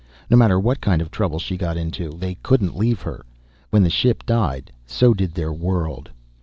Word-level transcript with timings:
No 0.31 0.35
matter 0.35 0.59
what 0.59 0.81
kind 0.81 0.99
of 0.99 1.11
trouble 1.11 1.37
she 1.37 1.57
got 1.57 1.77
into, 1.77 2.09
they 2.17 2.33
couldn't 2.41 2.75
leave 2.75 3.03
her. 3.03 3.23
When 3.69 3.83
the 3.83 3.89
ship 3.91 4.25
died, 4.25 4.71
so 4.87 5.13
did 5.13 5.35
their 5.35 5.53
world. 5.53 6.09